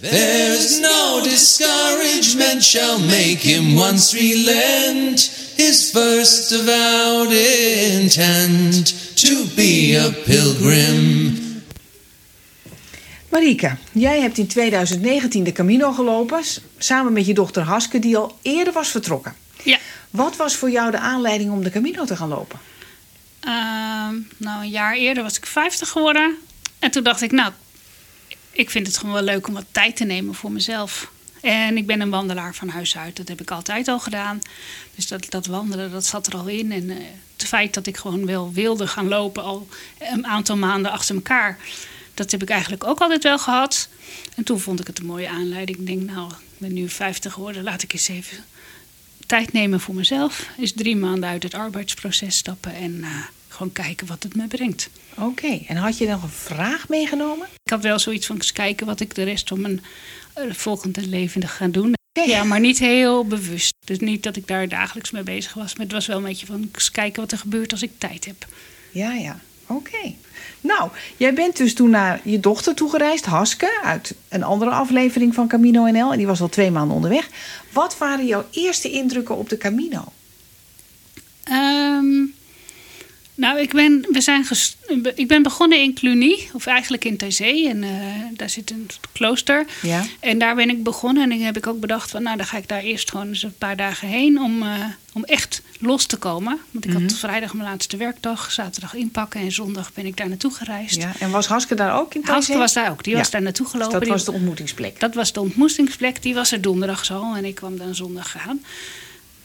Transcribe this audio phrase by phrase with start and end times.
[0.00, 5.20] There's no discouragement shall make him once relent
[5.56, 11.44] his first avowed intent to be a pilgrim.
[13.28, 16.42] Marike, jij hebt in 2019 de Camino gelopen,
[16.78, 19.34] samen met je dochter Haske, die al eerder was vertrokken.
[19.62, 19.78] Ja.
[20.10, 22.58] Wat was voor jou de aanleiding om de Camino te gaan lopen?
[23.40, 26.36] Ehm, nou, een jaar eerder was ik 50 geworden.
[26.78, 27.52] En toen dacht ik, nou,
[28.56, 31.10] ik vind het gewoon wel leuk om wat tijd te nemen voor mezelf.
[31.40, 33.16] En ik ben een wandelaar van huis uit.
[33.16, 34.40] Dat heb ik altijd al gedaan.
[34.94, 36.72] Dus dat, dat wandelen, dat zat er al in.
[36.72, 36.96] En eh,
[37.36, 39.68] het feit dat ik gewoon wel wilde gaan lopen al
[39.98, 41.58] een aantal maanden achter elkaar.
[42.14, 43.88] Dat heb ik eigenlijk ook altijd wel gehad.
[44.34, 45.78] En toen vond ik het een mooie aanleiding.
[45.78, 47.62] Ik denk, nou, ik ben nu 50 geworden.
[47.62, 48.44] Laat ik eens even
[49.26, 50.48] tijd nemen voor mezelf.
[50.56, 52.74] Is drie maanden uit het arbeidsproces stappen.
[52.74, 53.10] En eh,
[53.48, 54.88] gewoon kijken wat het me brengt.
[55.18, 57.46] Oké, en had je nog een vraag meegenomen?
[57.64, 59.84] Ik had wel zoiets van eens kijken wat ik de rest van mijn
[60.34, 61.94] eh, volgende leven ga doen.
[62.24, 63.74] Ja, maar niet heel bewust.
[63.84, 65.74] Dus niet dat ik daar dagelijks mee bezig was.
[65.74, 68.24] Maar het was wel een beetje van eens kijken wat er gebeurt als ik tijd
[68.24, 68.46] heb.
[68.90, 69.40] Ja, ja.
[69.66, 70.14] Oké.
[70.60, 75.48] Nou, jij bent dus toen naar je dochter toegereisd, Haske, uit een andere aflevering van
[75.48, 76.12] Camino NL.
[76.12, 77.28] En die was al twee maanden onderweg.
[77.72, 80.04] Wat waren jouw eerste indrukken op de Camino?
[81.42, 82.24] Ehm,
[83.36, 84.44] nou, ik ben, we zijn
[85.14, 87.68] ik ben begonnen in Cluny, of eigenlijk in Thésée.
[87.68, 87.90] En eh,
[88.32, 89.66] daar zit een klooster.
[89.82, 90.04] Ja.
[90.20, 92.56] En daar ben ik begonnen en dan heb ik ook bedacht van, nou, dan ga
[92.56, 96.16] ik daar eerst gewoon eens een paar dagen heen om, eh, om echt los te
[96.16, 96.58] komen.
[96.70, 97.02] Want ik Mhm.
[97.02, 100.94] had vrijdag mijn laatste werkdag, zaterdag inpakken en zondag ben ik daar naartoe gereisd.
[101.00, 101.12] ja.
[101.18, 102.58] En was Haske daar ook in Haske Thésée?
[102.58, 103.18] was daar ook, die Ja.
[103.18, 104.00] was daar naartoe Dus gelopen.
[104.00, 105.00] dat was de ontmoetingsplek.
[105.00, 108.64] dat was de ontmoetingsplek, die was er donderdag al en ik kwam dan zondag aan.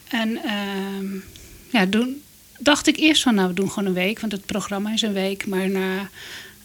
[0.08, 1.06] En ehm,
[1.69, 2.22] ja, toen
[2.64, 5.14] dacht ik eerst van, nou, we doen gewoon een week, want het programma is een
[5.14, 5.48] week.
[5.48, 6.00] Maar na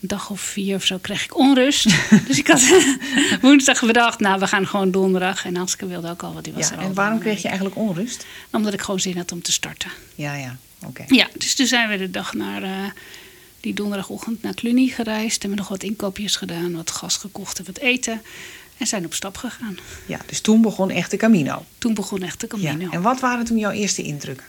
[0.01, 1.85] een dag of vier of zo kreeg ik onrust.
[2.29, 2.63] dus ik had
[3.43, 5.45] woensdag bedacht, nou, we gaan gewoon donderdag.
[5.45, 7.77] En Haske wilde ook al, want die was Ja, er en waarom kreeg je eigenlijk
[7.77, 8.27] onrust?
[8.53, 9.91] Omdat ik gewoon zin had om te starten.
[10.15, 10.57] Ja, ja.
[10.87, 11.05] Oké.
[11.07, 12.71] Ja, dus toen zijn we de dag naar eh,
[13.61, 15.41] die donderdagochtend naar Cluny gereisd.
[15.41, 18.23] Hebben nog wat inkoopjes gedaan, wat gas gekocht en wat eten.
[18.77, 19.79] En zijn op stap gegaan.
[20.07, 21.65] Ja, dus toen begon echt de Camino.
[21.79, 22.69] Toen begon echt de Ja.
[22.71, 22.91] Camino.
[22.91, 24.47] En wat waren toen jouw eerste indrukken?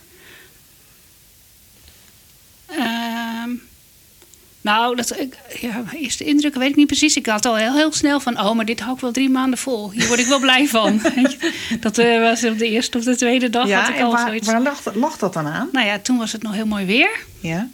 [4.68, 7.16] Nou, dat, ik, ja, mijn eerste indrukken weet ik niet precies.
[7.16, 9.60] Ik had al heel, heel snel van, oh, maar dit hou ik wel drie maanden
[9.60, 9.92] vol.
[9.92, 11.02] Hier word ik wel blij van.
[11.80, 14.48] Dat eh, was op de eerste of de tweede dag had ik al waar, zoiets.
[14.48, 15.70] waar lag, dat- lag dat dan aan?
[15.72, 17.10] Nou ja, toen was het nog heel mooi weer.
[17.40, 17.68] Ja.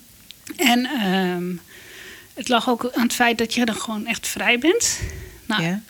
[0.55, 1.43] En ehm,
[2.33, 4.99] het lag ook aan het feit dat je dan gewoon echt vrij bent.
[5.45, 5.81] Nou, ja.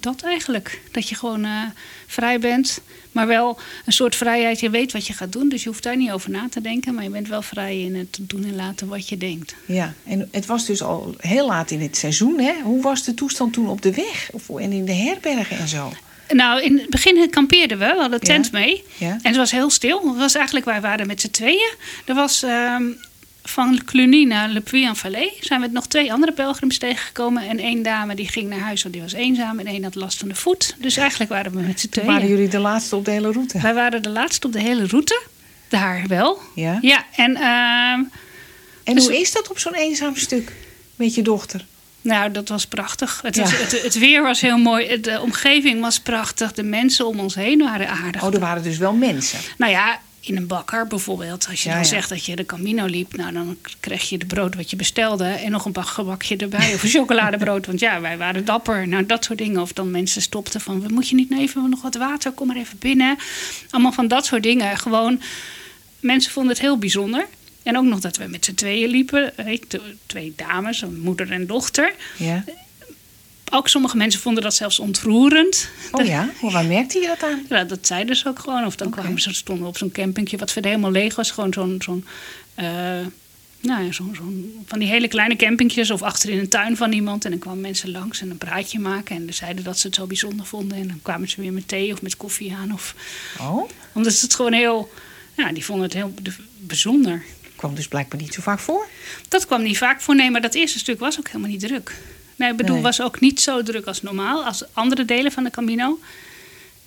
[0.00, 0.80] Dat eigenlijk.
[0.90, 1.62] Dat je gewoon eh,
[2.06, 2.80] vrij bent.
[3.12, 4.60] Maar wel een soort vrijheid.
[4.60, 5.48] Je weet wat je gaat doen.
[5.48, 6.94] Dus je hoeft daar niet over na te denken.
[6.94, 9.54] Maar je bent wel vrij in het doen en laten wat je denkt.
[9.66, 12.38] Ja, en het was dus al heel laat in het seizoen.
[12.38, 12.52] Hè?
[12.62, 15.92] Hoe was de toestand toen op de weg of, en in de herbergen en zo?
[16.28, 17.84] Nou, in het begin kampeerden we.
[17.94, 18.58] We hadden tent Ja.
[18.58, 18.84] mee.
[18.96, 19.08] Ja.
[19.10, 20.08] En het was heel stil.
[20.08, 21.72] Het was eigenlijk, wij waren met z'n tweeën.
[22.04, 22.82] Er was ehm,
[23.44, 25.32] van Cluny naar Le Puy-en-Valais.
[25.40, 27.48] Zijn we nog twee andere pelgrims tegengekomen.
[27.48, 29.58] En één dame die ging naar huis, want die was eenzaam.
[29.58, 30.76] En één had last van de voet.
[30.78, 32.06] Dus eigenlijk waren we met z'n tweeën.
[32.06, 33.60] waren jullie de laatste op de hele route.
[33.60, 35.22] Wij waren de laatste op de hele route.
[35.68, 36.40] Daar wel.
[36.54, 36.78] Ja.
[36.80, 38.02] Ja, en ehm,
[38.84, 40.52] En Dus- hoe is dat op zo'n eenzaam stuk
[40.96, 41.64] met je dochter?
[42.00, 43.20] nou, dat was prachtig.
[43.22, 43.42] Het, Ja.
[43.42, 45.00] was, het, het weer was heel mooi.
[45.00, 46.52] De omgeving was prachtig.
[46.52, 48.22] De mensen om ons heen waren aardig.
[48.24, 49.38] Oh, er waren dus wel mensen.
[49.58, 51.46] Nou ja, in een bakker bijvoorbeeld.
[51.50, 51.88] Als je Ja, dan ja.
[51.88, 55.24] zegt dat je de Camino liep, nou dan kreeg je de brood wat je bestelde
[55.24, 57.66] en nog een gebakje erbij of een chocoladebrood.
[57.66, 58.88] Want ja, wij waren dapper.
[58.88, 59.60] Nou, dat soort dingen.
[59.60, 62.32] Of dan mensen stopten van, moet je niet even nog wat water?
[62.32, 63.16] Kom maar even binnen.
[63.70, 64.78] Allemaal van dat soort dingen.
[64.78, 65.20] Gewoon,
[66.00, 67.26] mensen vonden het heel bijzonder.
[67.62, 69.32] En ook nog dat we met z'n tweeën liepen.
[70.06, 71.94] Twee dames, een moeder en dochter.
[72.16, 72.44] Ja.
[73.56, 75.68] Ook sommige mensen vonden dat zelfs ontroerend.
[75.90, 77.46] Oh ja, maar waar merkte je dat aan?
[77.48, 78.66] Ja, dat zeiden ze ook gewoon.
[78.66, 81.30] Of dan kwamen ze, stonden op zo'n campingje wat verder helemaal leeg was.
[81.30, 82.04] Gewoon zo'n, zo'n
[82.54, 82.64] eh,
[83.60, 86.92] nou ja, zo'n, zo'n, van die hele kleine campingjes of achter in een tuin van
[86.92, 87.24] iemand.
[87.24, 89.16] En dan kwamen mensen langs en een praatje maken.
[89.16, 90.78] En dan zeiden dat ze het zo bijzonder vonden.
[90.78, 92.72] En dan kwamen ze weer met thee of met koffie aan.
[92.72, 92.94] Of,
[93.40, 94.92] Oh, omdat ze het gewoon heel,
[95.36, 96.14] ja, die vonden het heel
[96.58, 97.22] bijzonder.
[97.56, 98.86] kwam dus blijkbaar niet zo vaak voor.
[99.28, 100.14] Dat kwam niet vaak voor.
[100.14, 101.94] Nee, maar dat eerste stuk was ook helemaal niet druk.
[102.36, 102.82] Nee, ik bedoel, Nee.
[102.84, 105.98] was ook niet zo druk als normaal, als andere delen van de Camino.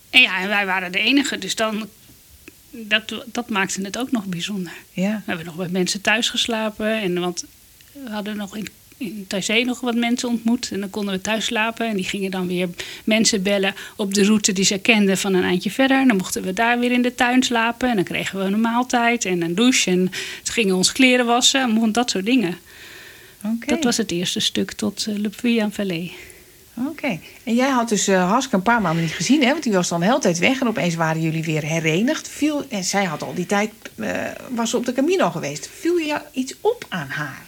[0.09, 1.87] En ja, en wij waren de enige, dus dan,
[2.71, 4.73] dat, dat maakte het ook nog bijzonder.
[4.91, 5.11] Ja.
[5.11, 7.01] We hebben nog bij mensen thuis geslapen.
[7.01, 7.45] En, want
[7.91, 8.67] we hadden nog in,
[8.97, 10.71] in nog wat mensen ontmoet.
[10.71, 11.87] En dan konden we thuis slapen.
[11.87, 12.69] En die gingen dan weer
[13.03, 15.99] mensen bellen op de route die ze kenden van een eindje verder.
[15.99, 17.89] En dan mochten we daar weer in de tuin slapen.
[17.89, 19.91] En dan kregen we een maaltijd en een douche.
[19.91, 20.11] En
[20.43, 21.61] ze gingen ons kleren wassen.
[21.61, 22.57] en Dat soort dingen.
[23.65, 26.11] Dat was het eerste stuk tot uh, Le Puy-en-Valais.
[26.85, 27.19] Oké.
[27.43, 29.51] En jij had dus uh, Haske een paar maanden niet gezien, hè?
[29.51, 30.59] Want die was dan de hele tijd weg.
[30.59, 32.29] En opeens waren jullie weer herenigd.
[32.29, 35.69] Viel, en zij had al die tijd, uh, was op de Camino geweest.
[35.79, 37.45] Viel je iets op aan haar?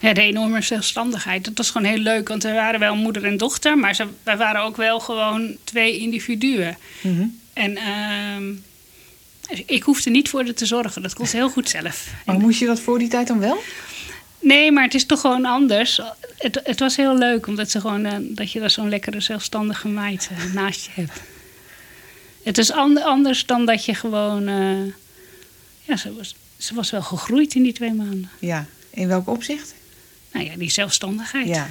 [0.00, 1.44] Ja, de enorme zelfstandigheid.
[1.44, 2.28] Dat was gewoon heel leuk.
[2.28, 3.78] Want we waren wel moeder en dochter.
[3.78, 6.76] Maar ze, wij waren ook wel gewoon twee individuen.
[7.00, 7.40] Mm -hmm.
[7.52, 7.72] En...
[7.72, 8.56] Uh,
[9.66, 11.02] ik hoefde niet voor haar te zorgen.
[11.02, 12.08] Dat kon ze heel goed zelf.
[12.26, 13.62] Maar moest je dat voor die tijd dan wel?
[14.42, 16.00] Nee, maar het is toch gewoon anders.
[16.38, 19.88] Het, het was heel leuk, omdat ze gewoon, uh, dat je daar zo'n lekkere zelfstandige
[19.88, 21.20] meid uh, naast je hebt.
[22.42, 24.48] Het is anders dan dat je gewoon...
[24.48, 24.92] Uh,
[25.82, 28.30] ja, ze was, ze was wel gegroeid in die twee maanden.
[28.38, 29.74] Ja, in welk opzicht?
[30.32, 31.48] Nou ja, die zelfstandigheid.
[31.48, 31.70] Ja.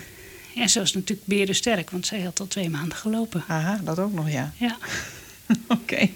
[0.56, 3.44] En ze was natuurlijk berensterk, want zij had al twee maanden gelopen.
[3.48, 4.54] Aha, dat ook nog, ja.
[4.58, 4.78] Ja.
[5.68, 6.10] Oké.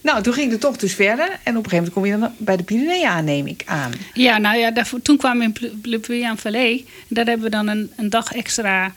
[0.00, 1.28] Nou, toen ging de tocht dus verder.
[1.42, 3.92] En op een gegeven moment kom je dan bij de Pyreneeën aan, neem ik aan.
[4.12, 6.84] Ja, nou ja, daarvoor, toen kwamen we in Le Puy-en-Velay.
[7.08, 8.92] Daar hebben we dan een, een dag extra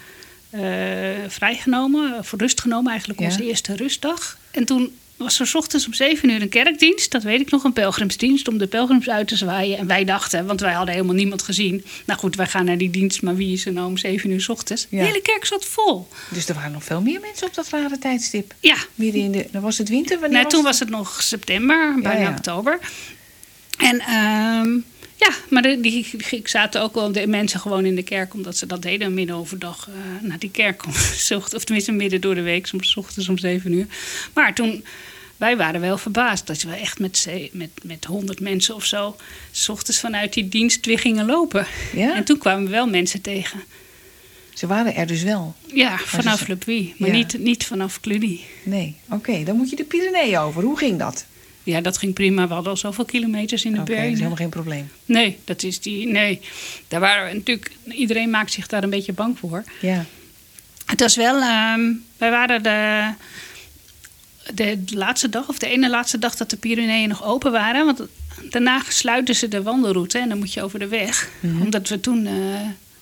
[0.49, 0.61] uh,
[1.27, 2.25] vrijgenomen.
[2.25, 3.49] Voor rust genomen, eigenlijk onze ja.
[3.49, 4.37] eerste rustdag.
[4.51, 7.11] En toen was er ochtends om zeven uur een kerkdienst.
[7.11, 9.77] Dat weet ik nog, een pelgrimsdienst om de pelgrims uit te zwaaien.
[9.77, 11.85] En wij dachten, want wij hadden helemaal niemand gezien.
[12.05, 14.41] Nou goed, wij gaan naar die dienst, maar wie is er nou om zeven uur
[14.41, 14.87] 's ochtends?
[14.89, 14.99] Ja.
[14.99, 16.07] De hele kerk zat vol.
[16.29, 18.53] Dus er waren nog veel meer mensen op dat rare tijdstip.
[18.59, 18.75] Ja.
[18.95, 20.19] Midden in de, dan was het winter?
[20.19, 20.69] Wanneer Nee, was toen het?
[20.69, 22.35] was het nog september, bijna Ja, ja.
[22.35, 22.79] oktober.
[23.77, 24.77] En ehm,
[25.15, 26.05] ja, maar die, die
[26.43, 29.89] zaten ook wel de mensen gewoon in de kerk, omdat ze dat deden midden overdag
[29.89, 30.85] eh, naar die kerk.
[30.85, 30.91] Om,
[31.55, 33.87] of tenminste midden door de week, soms ochtends om zeven uur.
[34.33, 34.85] Maar toen,
[35.37, 39.15] wij waren wel verbaasd dat we echt met, met, met 100 mensen of zo,
[39.51, 41.67] s ochtends vanuit die dienst weer gingen lopen.
[41.93, 42.15] Ja?
[42.15, 43.63] En toen kwamen we wel mensen tegen.
[44.53, 45.55] Ze waren er dus wel.
[45.73, 47.15] Ja, vanaf Le Puy, maar Ja.
[47.15, 48.39] niet, niet vanaf Cluny.
[48.63, 49.43] Nee, oké.
[49.43, 50.63] Dan moet je de Pyreneeën over.
[50.63, 51.25] Hoe ging dat?
[51.65, 52.47] Ja, dat ging prima.
[52.47, 54.89] We hadden al zoveel kilometers in de Oké, dat is helemaal geen probleem.
[55.05, 56.07] Nee, dat is die.
[56.07, 56.41] Nee,
[56.87, 57.71] daar waren we natuurlijk.
[57.83, 59.63] Iedereen maakt zich daar een beetje bang voor.
[59.81, 60.05] Ja.
[60.85, 61.41] Het was wel.
[61.41, 63.13] ehm, wij waren de,
[64.53, 67.85] de laatste dag, of de ene laatste dag dat de Pyreneeën nog open waren.
[67.85, 68.01] Want
[68.49, 71.29] daarna sluiten ze de wandelroute en dan moet je over de weg.
[71.61, 72.33] Omdat we toen, eh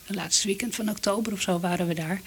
[0.05, 2.21] het laatste weekend van oktober of zo, waren we daar.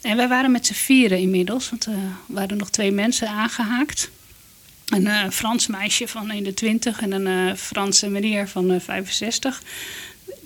[0.00, 1.92] En wij waren met z'n vieren inmiddels, want er
[2.26, 4.10] waren nog twee mensen aangehaakt.
[4.88, 8.80] Een eh, Frans meisje van in de 20 en een eh, Franse meneer van eh,
[8.80, 9.62] 65.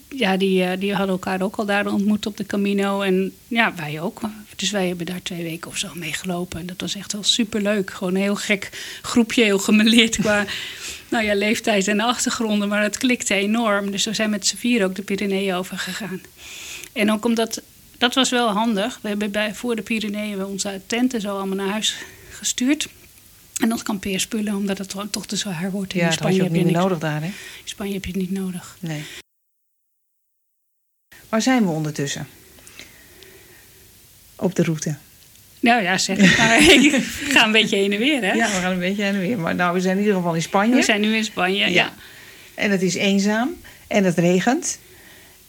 [0.08, 3.00] Ja, die, die hadden elkaar ook al daar ontmoet op de Camino.
[3.00, 4.20] En ja, wij ook.
[4.56, 6.61] Dus wij hebben daar twee weken of zo mee gelopen.
[6.61, 7.90] En dat was echt wel superleuk.
[7.90, 8.70] Gewoon een heel gek
[9.02, 10.44] groepje, heel gemeleerd qua
[11.11, 12.69] nou ja, leeftijd en achtergronden.
[12.69, 13.90] Maar het klikte enorm.
[13.90, 16.20] Dus we zijn met z'n vier ook de Pyreneeën overgegaan.
[16.93, 17.62] En ook omdat,
[17.99, 18.99] dat was wel handig.
[19.02, 21.96] We hebben bij, voor de Pyreneeën onze tenten zo allemaal naar huis
[22.31, 22.88] gestuurd.
[23.59, 25.93] En ons kampeerspullen, omdat het toch te zwaar wordt.
[25.93, 26.85] Ja, in dat had Spanje heb je niet meer niks.
[26.85, 27.27] nodig daar, hè?
[27.27, 27.33] In
[27.65, 28.77] Spanje heb je het niet nodig.
[28.81, 29.03] Nee.
[31.29, 32.29] Waar zijn we ondertussen?
[34.37, 34.97] Op de route.
[35.61, 36.63] Nou ja, zeg het maar.
[36.87, 38.33] Ik ga een beetje heen en weer, hè?
[38.33, 39.39] Ja, we gaan een beetje heen en weer.
[39.39, 40.75] Maar nou, we zijn in ieder geval in Spanje.
[40.75, 41.67] We zijn nu in Spanje, ja.
[41.67, 41.95] Ja.
[42.55, 43.57] En het is eenzaam.
[43.87, 44.79] En het regent.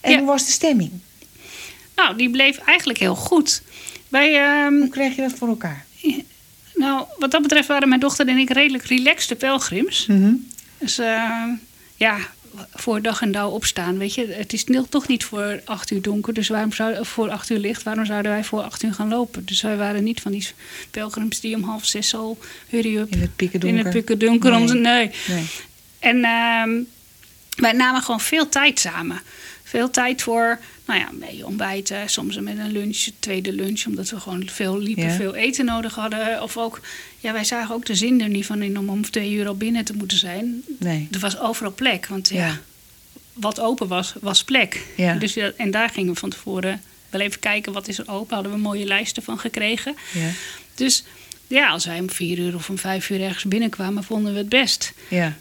[0.01, 0.17] En Ja.
[0.17, 0.91] hoe was de stemming?
[1.95, 3.61] Nou, die bleef eigenlijk heel goed.
[4.07, 5.85] Wij, ehm, Hoe krijg je dat voor elkaar?
[6.79, 10.05] Nou, wat dat betreft waren mijn dochter en ik redelijk relaxte pelgrims.
[10.05, 10.33] Mhm.
[10.77, 11.43] Dus eh,
[11.95, 12.17] ja,
[12.73, 14.27] voor dag en dauw opstaan, weet je.
[14.27, 17.83] Het is toch niet voor acht uur donker, dus waarom zou, voor acht uur licht.
[17.83, 19.45] Waarom zouden wij voor acht uur gaan lopen?
[19.45, 20.47] Dus wij waren niet van die
[20.91, 22.37] pelgrims die om half zes al
[22.69, 23.79] hurry up In het pikkerdonker.
[23.79, 24.51] in het pikkerdonker.
[24.51, 24.61] Nee.
[24.61, 25.11] om nee.
[25.27, 25.45] Nee.
[25.99, 26.69] En ehm,
[27.55, 29.21] wij namen gewoon veel tijd samen.
[29.69, 32.09] Veel tijd voor, nou ja, mee ontbijten.
[32.09, 33.85] Soms met een lunch, tweede lunch.
[33.85, 35.11] Omdat we gewoon veel liepen, Ja.
[35.15, 36.41] veel eten nodig hadden.
[36.43, 36.81] Of ook,
[37.19, 39.55] ja, wij zagen ook de zin er niet van in om om twee uur al
[39.57, 40.61] binnen te moeten zijn.
[40.79, 41.07] Nee.
[41.11, 42.05] Er was overal plek.
[42.07, 42.59] Want ja, Ja.
[43.33, 44.85] wat open was, was plek.
[44.97, 45.13] Ja.
[45.13, 48.33] Dus, en daar gingen we van tevoren wel even kijken wat is er open.
[48.33, 49.95] Hadden we mooie lijsten van gekregen.
[50.13, 50.29] Ja.
[50.75, 51.03] Dus
[51.47, 54.49] ja, als wij om vier uur of om vijf uur ergens binnenkwamen, vonden we het
[54.49, 54.93] best.
[55.07, 55.37] Ja.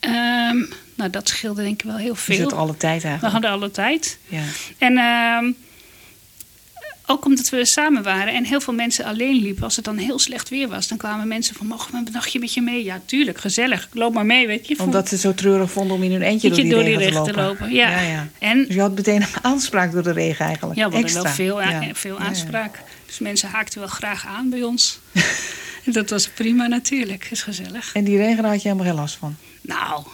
[0.00, 0.62] Ehm,
[0.96, 2.36] nou, dat scheelde denk ik wel heel veel.
[2.36, 3.32] zit alle tijd We eigenlijk.
[3.32, 4.18] hadden alle tijd.
[4.28, 4.42] Ja.
[4.78, 5.52] En ehm,
[7.06, 9.64] ook omdat we samen waren en heel veel mensen alleen liepen.
[9.64, 11.66] Als het dan heel slecht weer was, dan kwamen mensen van...
[11.66, 12.84] mogen we een dagje met je mee?
[12.84, 13.88] Ja, tuurlijk, gezellig.
[13.92, 14.78] Loop maar mee, weet je.
[14.78, 17.24] Omdat ze het zo treurig vonden om in hun eentje door die, door die regen
[17.24, 17.72] te lopen.
[17.72, 17.90] Ja.
[17.90, 18.28] ja, ja.
[18.38, 20.78] En Dus je had meteen een aanspraak door de regen eigenlijk.
[20.78, 21.88] ja, we hadden wel veel, Ja.
[21.92, 22.80] veel aanspraak.
[23.06, 24.98] Dus mensen haakten wel graag aan bij ons.
[25.84, 27.90] En dat was prima natuurlijk, is gezellig.
[27.94, 29.36] En die regen daar had je helemaal geen last van.
[29.60, 30.04] Nou,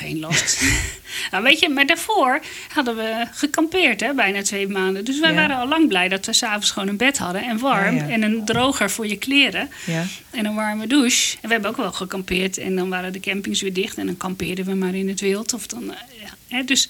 [0.00, 0.62] geen last.
[1.30, 2.40] nou, weet je, maar daarvoor
[2.72, 5.04] hadden we gekampeerd, hè, bijna twee maanden.
[5.04, 5.34] Dus wij Ja.
[5.36, 7.96] waren al lang blij dat we s'avonds gewoon een bed hadden en warm.
[7.96, 8.08] Ja, ja.
[8.12, 9.70] En een droger voor je kleren.
[9.86, 10.04] Ja.
[10.30, 11.36] En een warme douche.
[11.40, 12.58] En we hebben ook wel gekampeerd.
[12.58, 13.96] En dan waren de campings weer dicht.
[13.98, 15.52] En dan kampeerden we maar in het wild.
[15.54, 16.88] Of dan, eh, ja, hè, dus,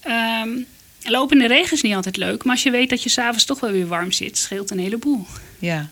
[0.00, 0.48] ehm,
[1.04, 3.44] Lopen in de regen is niet altijd leuk, maar als je weet dat je s'avonds
[3.44, 5.26] toch wel weer warm zit, scheelt een heleboel.
[5.58, 5.90] Ja.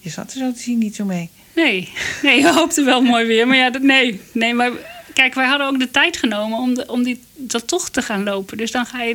[0.00, 1.30] Je zat er zo te zien niet zo mee.
[1.54, 1.88] Nee,
[2.22, 4.70] nee, we hoopten wel mooi weer, maar ja, dat, nee, nee, maar
[5.14, 8.56] kijk, wij hadden ook de tijd genomen om, om die, dat toch te gaan lopen.
[8.56, 9.14] Dus dan ga je,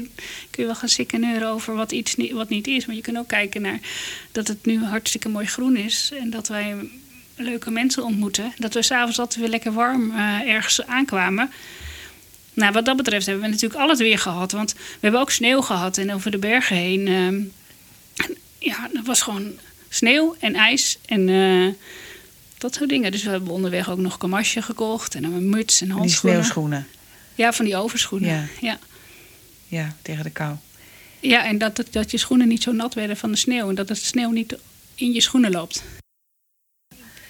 [0.50, 2.86] kun je wel gaan sikkeneuren over wat iets niet, wat niet is.
[2.86, 3.80] Maar je kunt ook kijken naar
[4.32, 6.12] dat het nu hartstikke mooi groen is.
[6.20, 6.76] En dat wij
[7.36, 8.54] leuke mensen ontmoeten.
[8.58, 11.52] Dat we s'avonds altijd weer lekker warm uh, ergens aankwamen.
[12.54, 14.52] Nou, wat dat betreft hebben we natuurlijk al het weer gehad.
[14.52, 17.08] Want we hebben ook sneeuw gehad en over de bergen heen.
[17.08, 17.46] Uh,
[18.60, 19.52] ja, dat was gewoon
[19.90, 21.74] sneeuw en ijs en uh,
[22.60, 23.12] dat soort dingen.
[23.12, 26.40] Dus we hebben onderweg ook nog een kamasje gekocht en een muts en handschoenen.
[26.40, 26.88] Die sneeuwschoenen?
[27.36, 28.30] Ja, van die overschoenen.
[28.30, 28.46] Ja.
[28.62, 28.80] ja.
[29.68, 30.56] Ja, tegen de kou.
[31.20, 33.70] Ja, en dat, dat je schoenen niet zo nat werden van de sneeuw.
[33.70, 34.58] En dat de sneeuw niet
[34.96, 35.84] in je schoenen loopt.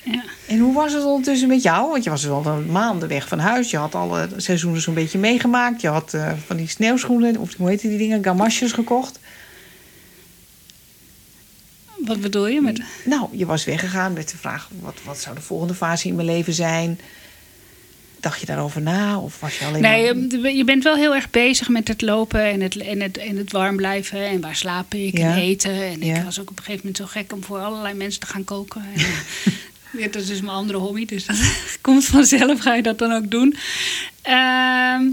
[0.03, 0.23] Ja.
[0.47, 1.89] En hoe was het ondertussen met jou?
[1.89, 3.71] Want je was al maanden weg van huis.
[3.71, 5.81] Je had alle seizoenen zo'n beetje meegemaakt.
[5.81, 9.19] Je had uh, van die sneeuwschoenen, of hoe heet die dingen, gamasjes gekocht.
[12.05, 12.81] Wat bedoel je met...
[13.05, 14.69] Nou, je was weggegaan met de vraag...
[14.79, 16.99] wat, wat zou de volgende fase in mijn leven zijn?
[18.19, 19.19] Dacht je daarover na?
[19.19, 20.51] Of was je alleen nee, maar...
[20.51, 23.51] je bent wel heel erg bezig met het lopen en het, en het, en het
[23.51, 24.25] warm blijven.
[24.25, 25.31] En waar slaap ik ja.
[25.31, 25.83] en eten.
[25.83, 26.17] En Ja.
[26.17, 28.43] ik was ook op een gegeven moment zo gek om voor allerlei mensen te gaan
[28.43, 28.83] koken.
[29.91, 31.35] En, ja, dat is dus mijn andere hobby, dus dat
[31.81, 33.55] komt vanzelf, ga je dat dan ook doen.
[34.21, 35.03] Ehm,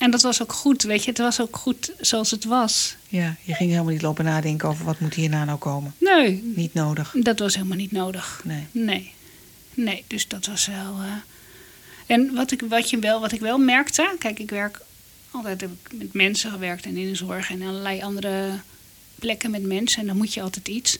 [0.00, 1.08] en dat was ook goed, weet je.
[1.10, 2.96] Het was ook goed zoals het was.
[3.08, 5.94] Ja, je ging helemaal niet lopen nadenken over wat moet hierna nou komen.
[5.98, 7.14] Nee, Niet nodig.
[7.18, 8.40] dat was helemaal niet nodig.
[8.44, 8.66] Nee.
[8.70, 9.12] Nee.
[9.74, 10.96] Nee, dus dat was wel.
[11.00, 11.12] eh,
[12.06, 14.80] En wat ik, wat, je wel, wat ik wel merkte, kijk, ik werk
[15.30, 18.50] altijd heb ik met mensen gewerkt en in de zorg en allerlei andere
[19.14, 20.00] plekken met mensen.
[20.00, 20.98] En dan moet je altijd iets.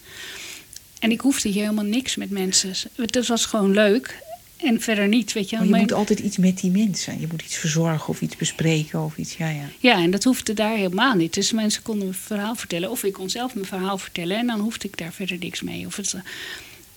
[0.98, 2.72] En ik hoefde hier helemaal niks met mensen.
[2.96, 4.18] Het was gewoon leuk.
[4.56, 5.56] En verder niet, weet je.
[5.56, 7.20] Maar je Maar- moet altijd iets met die mensen.
[7.20, 9.36] Je moet iets verzorgen of iets bespreken of iets.
[9.36, 9.68] Ja, ja.
[9.78, 11.34] Ja, en dat hoefde daar helemaal niet.
[11.34, 12.90] Dus mensen konden mijn verhaal vertellen.
[12.90, 14.38] Of ik kon zelf mijn verhaal vertellen.
[14.38, 15.86] En dan hoefde ik daar verder niks mee.
[15.86, 16.14] Of het,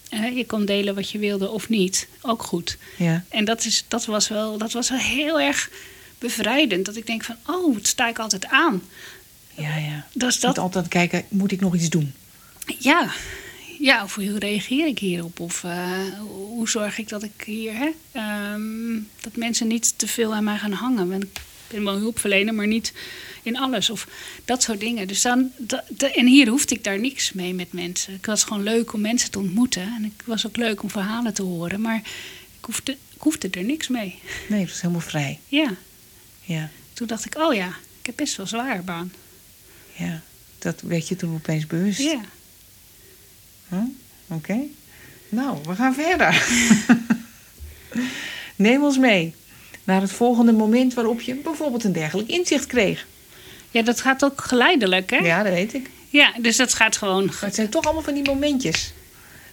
[0.09, 2.07] eh, je kon delen wat je wilde of niet.
[2.21, 2.77] Ook goed.
[2.97, 3.23] ja.
[3.29, 5.69] En dat, is, dat, was wel, dat was wel heel erg
[6.19, 6.85] bevrijdend.
[6.85, 8.81] Dat ik denk van, oh, het sta ik altijd aan.
[9.55, 10.05] Ja, ja.
[10.13, 12.13] Dat is Je moet dat, altijd kijken, moet ik nog iets doen?
[12.79, 13.09] ja.
[13.79, 15.39] Ja, of hoe reageer ik hierop?
[15.39, 17.73] Of eh, hoe zorg ik dat ik hier...
[17.73, 21.09] Hè, ehm, dat mensen niet te veel aan mij gaan hangen.
[21.09, 21.29] Want ik
[21.67, 22.93] ben wel hulpverlener, maar niet
[23.43, 23.89] in alles.
[23.89, 24.07] Of
[24.45, 25.07] dat soort dingen.
[25.07, 28.13] Dus dan, da- da- en hier hoefde ik daar niks mee met mensen.
[28.13, 29.81] Het was gewoon leuk om mensen te ontmoeten.
[29.81, 31.81] En het was ook leuk om verhalen te horen.
[31.81, 31.97] Maar
[32.59, 34.19] ik hoefde, ik hoefde er niks mee.
[34.49, 35.39] Nee, het was helemaal vrij.
[35.47, 35.73] Ja,
[36.43, 37.67] Ja, toen dacht ik, oh ja,
[37.99, 39.11] ik heb best wel zware baan.
[39.95, 40.21] ja.
[40.59, 41.99] Dat werd je toen opeens bewust.
[41.99, 42.21] Ja.
[43.69, 43.79] Huh?
[44.27, 44.57] Oké.
[45.29, 46.47] Nou, we gaan verder.
[48.55, 49.33] Neem ons mee
[49.83, 53.05] naar het volgende moment waarop je bijvoorbeeld een dergelijk inzicht kreeg.
[53.71, 55.17] ja, dat gaat ook geleidelijk, hè?
[55.17, 55.89] Ja, dat weet ik.
[56.09, 57.25] Ja, dus dat gaat gewoon.
[57.25, 58.93] Maar het zijn toch allemaal van die momentjes.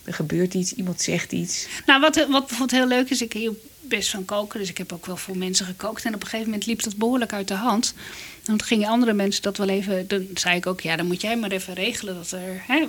[0.04, 1.66] Er gebeurt iets, iemand zegt iets.
[1.86, 4.92] Nou, wat, wat bijvoorbeeld heel leuk is, ik hield best van koken, dus ik heb
[4.92, 6.04] ook wel voor mensen gekookt.
[6.04, 7.94] En op een gegeven moment liep dat behoorlijk uit de hand.
[8.42, 10.08] Dan gingen andere mensen dat wel even.
[10.08, 12.62] Dan zei ik ook, ja, dan moet jij maar even regelen dat er.
[12.66, 12.88] Hè,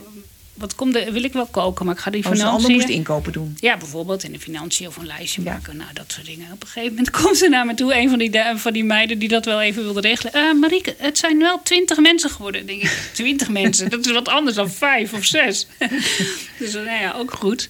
[0.56, 1.12] wat komt er?
[1.14, 2.88] Wil ik wel koken, maar ik ga die Als Oh, ander financiën.
[2.88, 3.58] moest inkopen doen.
[3.60, 5.52] Ja, bijvoorbeeld in de financiën of een lijstje Ja.
[5.52, 5.78] maken.
[5.78, 6.52] Nou, dat soort dingen.
[6.52, 7.96] Op een gegeven moment komt ze naar me toe.
[7.96, 10.34] Een van die, van die meiden die dat wel even wilde regelen.
[10.34, 12.66] Eh Marieke, het zijn wel twintig mensen geworden.
[12.66, 13.90] Denk ik, twintig mensen?
[13.90, 15.68] Dat is wat anders dan vijf of zes.
[16.60, 17.68] dus nou ja, ook goed.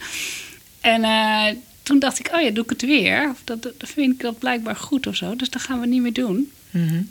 [0.82, 1.46] En eh,
[1.84, 3.30] toen dacht ik, oh ja, doe ik het weer.
[3.32, 5.36] Of dat, dat vind ik dat blijkbaar goed of zo.
[5.36, 6.52] Dus dat gaan we niet meer doen.
[6.70, 7.02] Mhm.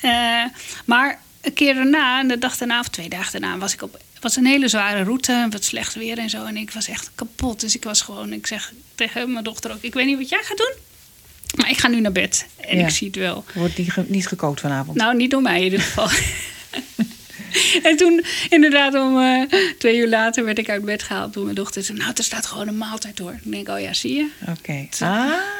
[0.00, 0.44] Eh,
[0.84, 3.98] maar een keer daarna, de dag daarna of twee dagen daarna, was ik op.
[4.18, 6.44] Het was een hele zware route, wat slecht weer en zo.
[6.44, 7.60] En ik was echt kapot.
[7.60, 10.42] Dus ik was gewoon, ik zeg tegen mijn dochter ook: Ik weet niet wat jij
[10.42, 10.72] gaat doen,
[11.56, 12.46] maar ik ga nu naar bed.
[12.56, 12.84] En Ja.
[12.86, 13.44] ik zie het wel.
[13.54, 14.96] Wordt niet, ge- niet gekookt vanavond.
[14.96, 16.08] Nou, niet door mij in ieder geval.
[17.82, 19.42] en toen, inderdaad, om eh,
[19.78, 21.80] twee uur later werd ik uit bed gehaald door mijn dochter.
[21.82, 23.32] Ze zei, nou, er staat gewoon een maaltijd hoor.
[23.32, 24.28] Ik denk, oh ja, zie je.
[24.48, 24.86] Oké.
[25.00, 25.08] Ah,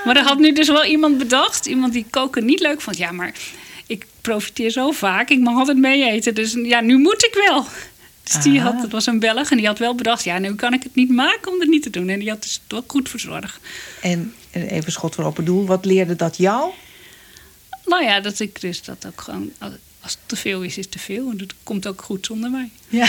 [0.04, 2.96] Maar er had nu dus wel iemand bedacht, iemand die koken niet leuk vond.
[2.96, 3.32] Ja, maar
[3.86, 6.34] ik profiteer zo vaak, ik mag altijd mee eten.
[6.34, 7.66] Dus ja, nu moet ik wel.
[8.32, 8.64] Dus die Ah.
[8.64, 10.94] had, dat was een Belg en die had wel bedacht, ja, nu kan ik het
[10.94, 12.08] niet maken om het niet te doen.
[12.08, 13.60] En die had dus wel goed verzorgd.
[14.02, 15.66] en, en even schot voor open doel.
[15.66, 16.70] Wat leerde dat jou?
[17.84, 19.52] Nou ja, dat ik dus dat ook gewoon,
[20.00, 21.30] als het te veel is, is te veel.
[21.30, 22.70] En dat komt ook goed zonder mij.
[22.88, 23.08] Ja.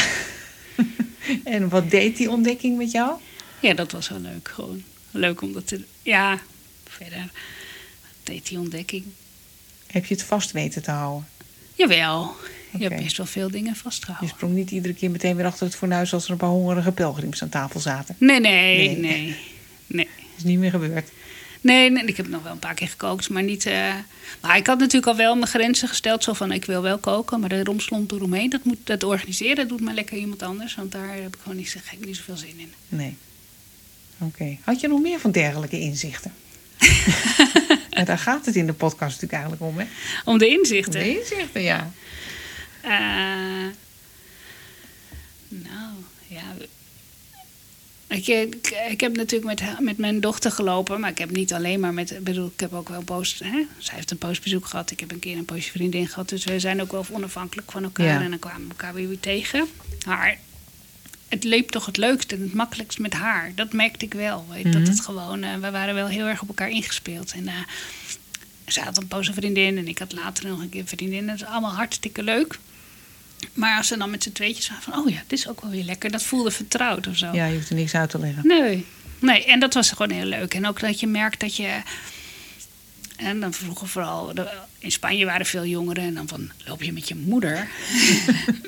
[1.43, 3.19] en wat deed die ontdekking met jou?
[3.59, 4.83] Ja, dat was wel leuk gewoon.
[5.11, 6.39] Leuk om dat te Ja,
[6.89, 7.29] verder
[8.23, 9.03] deed die ontdekking.
[9.87, 11.27] Heb je het vast weten te houden?
[11.75, 12.35] Jawel,
[12.77, 14.29] je hebt best wel veel dingen Je vastgehouden.
[14.29, 17.41] sprong niet iedere keer meteen weer achter het fornuis als er een paar hongerige pelgrims
[17.41, 18.15] aan tafel zaten.
[18.19, 18.97] Nee, nee, Nee.
[18.97, 19.35] nee.
[19.87, 21.09] Nee, Dat is niet meer gebeurd.
[21.61, 23.65] Nee, nee, ik heb nog wel een paar keer gekookt, maar niet...
[23.65, 23.93] eh,
[24.41, 26.23] maar ik had natuurlijk al wel mijn grenzen gesteld.
[26.23, 28.49] Zo van, ik wil wel koken, maar de romslomp eromheen...
[28.49, 30.75] dat, moet, dat organiseren doet maar lekker iemand anders.
[30.75, 32.73] Want daar heb ik gewoon niet, zo- niet zoveel zin in.
[32.89, 33.15] Nee.
[34.17, 34.57] Oké.
[34.63, 36.33] Had je nog meer van dergelijke inzichten?
[38.05, 39.85] daar gaat het in de podcast natuurlijk eigenlijk om, hè?
[40.25, 40.99] Om de inzichten.
[40.99, 41.91] De inzichten, ja.
[42.81, 42.91] Eh,
[45.47, 45.93] nou,
[46.27, 46.41] ja.
[48.07, 51.79] Ik, ik, ik heb natuurlijk met, met mijn dochter gelopen, maar ik heb niet alleen
[51.79, 52.11] maar met.
[52.11, 53.39] Ik bedoel, ik heb ook wel post.
[53.39, 53.65] Hè?
[53.77, 54.91] Zij heeft een postbezoek gehad.
[54.91, 56.29] Ik heb een keer een poosje vriendin gehad.
[56.29, 58.05] Dus we zijn ook wel onafhankelijk van elkaar.
[58.05, 58.21] Ja.
[58.21, 59.67] En dan kwamen we elkaar weer, tegen.
[60.05, 60.37] Maar
[61.27, 63.51] het leek toch het leukste en het makkelijkst met haar.
[63.55, 64.45] Dat merkte ik wel.
[64.49, 64.71] Weet, Mhm.
[64.79, 65.43] Dat het gewoon.
[65.43, 67.31] eh, we waren wel heel erg op elkaar ingespeeld.
[67.31, 67.53] En eh
[68.65, 71.25] zij had een poos een vriendin en ik had later nog een keer een vriendin.
[71.27, 72.59] Dat is allemaal hartstikke leuk.
[73.53, 74.93] Maar als ze dan met z'n tweetjes waren van...
[74.97, 76.11] oh ja, dit is ook wel weer lekker.
[76.11, 77.29] Dat voelde vertrouwd of zo.
[77.33, 78.47] Ja, je hoeft er niks uit te leggen.
[78.47, 78.85] Nee.
[79.19, 80.53] nee, en dat was gewoon heel leuk.
[80.53, 81.81] En ook dat je merkt dat je...
[83.17, 84.33] En dan vroeger vooral...
[84.79, 86.03] In Spanje waren veel jongeren.
[86.03, 87.67] En dan van, loop je met je moeder?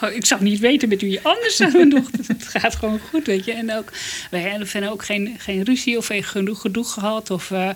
[0.00, 2.20] Nou, ik zou niet weten met wie anders aan mijn dochter.
[2.26, 3.52] Het gaat gewoon goed, weet je.
[3.52, 3.92] En ook,
[4.30, 7.30] wij hebben ook geen, geen ruzie of geen genoeg gedoe gehad.
[7.30, 7.70] Of, eh,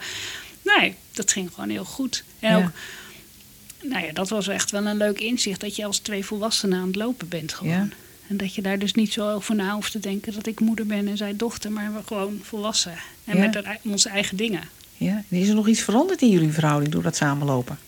[0.64, 2.24] nee, dat ging gewoon heel goed.
[2.40, 2.56] En Ja.
[2.56, 2.70] ook,
[3.88, 5.60] nou ja, dat was echt wel een leuk inzicht.
[5.60, 7.72] Dat je als twee volwassenen aan het lopen bent gewoon.
[7.72, 7.88] Ja.
[8.28, 10.86] En dat je daar dus niet zo over na hoeft te denken dat ik moeder
[10.86, 11.72] ben en zij dochter.
[11.72, 12.94] Maar we gewoon volwassen.
[13.24, 13.46] En Ja.
[13.52, 14.62] met onze eigen dingen.
[14.96, 15.24] Ja.
[15.28, 17.78] En is er nog iets veranderd in jullie verhouding door dat samenlopen?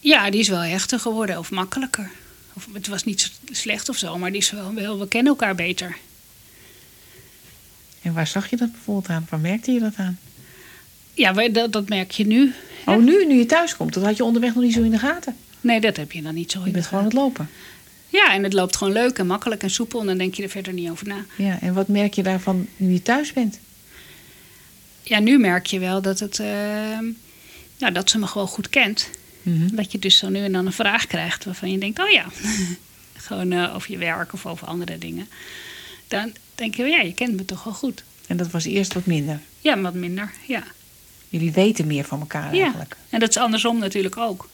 [0.00, 2.10] Ja, die is wel hechter geworden of makkelijker.
[2.52, 5.54] Of, het was niet slecht of zo, maar die is wel, wel, we kennen elkaar
[5.54, 5.96] beter.
[8.02, 9.26] En waar zag je dat bijvoorbeeld aan?
[9.30, 10.18] Waar merkte je dat aan?
[11.18, 12.52] Ja, dat, dat merk je nu.
[12.84, 12.92] hè?
[12.92, 13.94] Oh, nu, nu je thuis komt.
[13.94, 15.36] Dat had je onderweg nog niet zo in de gaten.
[15.60, 17.50] Nee, dat heb je dan niet zo Je in bent de gewoon aan het lopen.
[18.08, 20.00] Ja, en het loopt gewoon leuk en makkelijk en soepel.
[20.00, 21.24] En dan denk je er verder niet over na.
[21.36, 23.58] Ja, en wat merk je daarvan nu je thuis bent?
[25.02, 26.36] Ja, nu merk je wel dat, het,
[27.76, 29.10] ja, dat ze me gewoon goed kent.
[29.42, 29.74] Mhm.
[29.76, 32.26] Dat je dus zo nu en dan een vraag krijgt waarvan je denkt, oh ja,
[33.26, 35.28] gewoon eh, over je werk of over andere dingen.
[36.08, 38.04] Dan denk je, ja, je kent me toch wel goed.
[38.26, 39.40] En dat was eerst wat minder.
[39.60, 40.62] Ja, wat minder, ja.
[41.28, 42.62] Jullie weten meer van elkaar ja.
[42.62, 42.96] eigenlijk.
[43.10, 44.48] En dat is andersom natuurlijk ook.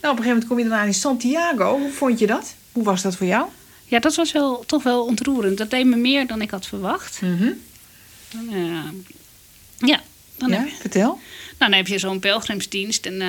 [0.00, 1.78] Nou, op een gegeven moment kom je daarna in Santiago.
[1.78, 2.54] Hoe vond je dat?
[2.72, 3.46] Hoe was dat voor jou?
[3.84, 5.58] Ja, dat was wel, toch wel ontroerend.
[5.58, 7.20] Dat deed me meer dan ik had verwacht.
[7.20, 10.00] Dan, eh, ja,
[10.36, 11.06] dan, Ja, heb je, vertel.
[11.08, 13.06] nou, dan heb je zo'n pelgrimsdienst.
[13.06, 13.28] En eh,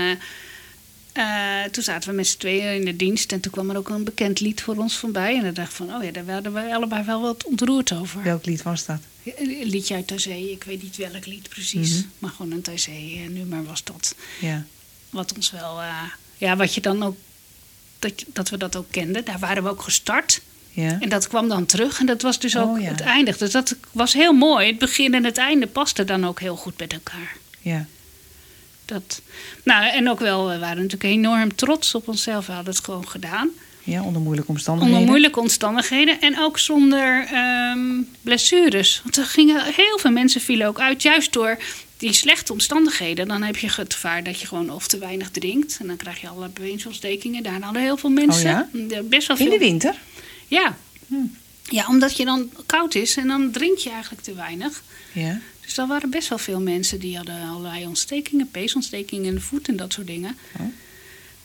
[1.15, 3.31] eh, toen zaten we met z'n tweeën in de dienst.
[3.31, 5.35] En toen kwam er ook een bekend lied voor ons voorbij.
[5.37, 8.23] En dan dacht ik van, oh ja, daar waren we allebei wel wat ontroerd over.
[8.23, 8.99] Welk lied was dat?
[9.37, 10.51] Een liedje uit Thaizee.
[10.51, 11.91] Ik weet niet welk lied precies.
[11.97, 12.03] Mhm.
[12.19, 14.15] Maar gewoon een Thaizee-nummer was dat.
[14.39, 14.63] Ja.
[15.09, 15.81] Wat ons wel...
[15.81, 16.01] eh,
[16.37, 17.15] ja, wat je dan ook...
[17.99, 19.25] Dat, dat we dat ook kenden.
[19.25, 20.41] Daar waren we ook gestart.
[20.71, 20.97] Ja.
[20.99, 21.99] En dat kwam dan terug.
[21.99, 22.87] En dat was dus ook Oh, ja.
[22.87, 23.35] het einde.
[23.37, 24.67] Dus dat was heel mooi.
[24.67, 27.37] Het begin en het einde pasten dan ook heel goed met elkaar.
[27.61, 27.85] ja.
[28.85, 29.21] Dat,
[29.63, 32.45] nou, en ook wel, we waren natuurlijk enorm trots op onszelf.
[32.45, 33.49] We hadden het gewoon gedaan.
[33.83, 34.97] Ja, onder moeilijke omstandigheden.
[34.99, 36.21] Onder moeilijke omstandigheden.
[36.21, 38.99] En ook zonder ehm, blessures.
[39.03, 41.01] Want er gingen heel veel mensen vielen ook uit.
[41.01, 41.57] Juist door
[41.97, 43.27] die slechte omstandigheden.
[43.27, 45.77] Dan heb je het gevaar dat je gewoon of te weinig drinkt.
[45.81, 47.43] En dan krijg je alle beensontstekingen.
[47.43, 48.69] Daar hadden heel veel mensen.
[48.73, 49.51] Oh Ja, Best wel In veel.
[49.59, 49.95] de winter?
[50.47, 50.77] Ja.
[51.63, 53.17] ja, omdat je dan koud is.
[53.17, 54.83] En dan drink je eigenlijk te weinig.
[55.11, 55.39] Ja.
[55.65, 59.67] Dus dan waren best wel veel mensen die hadden allerlei ontstekingen, peesontstekingen in de voet
[59.67, 60.37] en dat soort dingen.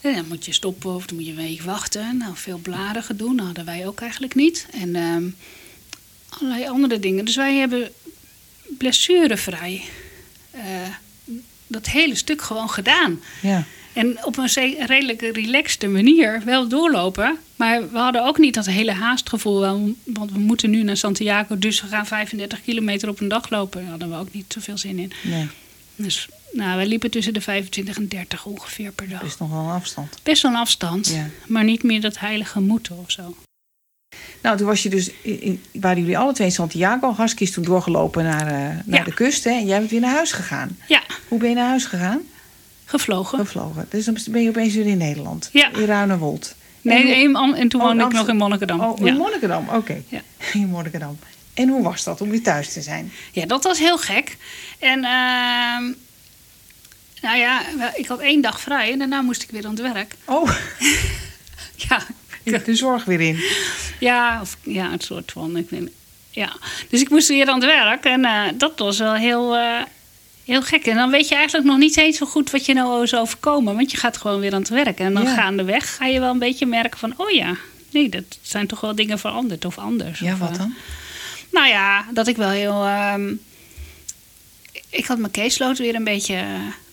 [0.00, 2.16] En dan moet je stoppen of dan moet je een week wachten.
[2.16, 4.66] Nou, veel blaren doen, dat hadden wij ook eigenlijk niet.
[4.70, 5.28] En ehm,
[6.28, 7.24] allerlei andere dingen.
[7.24, 7.90] Dus wij hebben
[8.78, 9.82] blessurevrij
[10.50, 10.62] eh,
[11.66, 13.20] dat hele stuk gewoon gedaan.
[13.42, 13.64] Ja.
[14.00, 14.48] En op een
[14.86, 17.36] redelijk relaxte manier wel doorlopen.
[17.56, 19.60] Maar we hadden ook niet dat hele haastgevoel.
[20.04, 23.80] Want we moeten nu naar Santiago, dus we gaan 35 kilometer op een dag lopen.
[23.80, 25.12] Daar hadden we ook niet zoveel zin in.
[25.22, 25.48] Nee,
[25.96, 29.22] Dus nou, wij liepen tussen de 25 en 30 ongeveer per dag.
[29.22, 30.18] is nog wel een afstand.
[30.22, 31.26] Best wel een afstand, Ja.
[31.46, 33.36] maar niet meer dat heilige moeten of zo.
[34.42, 37.14] Nou, toen was je dus, in, waren jullie alle twee in Santiago.
[37.36, 38.52] Is toen doorgelopen naar, eh,
[38.84, 39.04] naar Ja.
[39.04, 39.44] de kust.
[39.44, 39.50] Hè?
[39.50, 40.76] En jij bent weer naar huis gegaan.
[40.88, 42.20] Ja, Hoe ben je naar huis gegaan?
[42.90, 43.38] Gevlogen.
[43.38, 43.86] Gevlogen.
[43.90, 45.48] Dus dan ben je opeens weer in Nederland.
[45.52, 45.72] Ja.
[45.72, 46.54] In Ruinewold.
[46.82, 48.80] Nee, En hoe- en toen Oh, woonde ik nog in Monnikendam.
[48.80, 49.12] Oh, in ja.
[49.12, 49.68] Monnikendam.
[49.68, 50.02] Oké.
[50.08, 50.20] Ja.
[50.52, 51.18] In Monnikendam.
[51.54, 53.12] En hoe was dat om weer thuis te zijn?
[53.32, 54.36] Ja, dat was heel gek.
[54.78, 55.84] En ehm,
[57.22, 57.62] nou ja,
[57.94, 60.14] ik had één dag vrij en daarna moest ik weer aan het werk.
[60.24, 60.50] Oh,
[61.88, 63.40] Ja, de zorg weer in.
[64.00, 65.56] ja, of, ja een soort van.
[65.56, 65.68] Ik
[66.30, 66.52] ja.
[66.88, 69.80] Dus ik moest weer aan het werk en eh, dat was wel heel, eh,
[70.50, 70.86] heel gek.
[70.86, 73.74] En dan weet je eigenlijk nog niet eens zo goed wat je nou is overkomen.
[73.76, 74.98] Want je gaat gewoon weer aan het werk.
[74.98, 75.34] En dan Ja.
[75.34, 77.14] gaandeweg ga je wel een beetje merken van...
[77.16, 77.56] oh ja,
[77.90, 80.18] nee, dat zijn toch wel dingen veranderd of anders.
[80.18, 80.74] Ja, Of, wat eh, dan?
[81.52, 82.84] Nou ja, dat ik wel heel.
[82.84, 83.32] ehm,
[84.90, 86.34] ik had mijn caseload weer een beetje...
[86.34, 86.42] eh,